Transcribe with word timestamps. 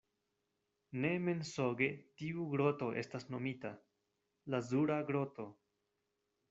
Ne 1.03 1.11
mensoge 1.25 1.89
tiu 2.21 2.47
groto 2.55 2.89
estas 3.03 3.31
nomita: 3.35 3.75
lazura 4.55 5.01
groto. 5.13 5.49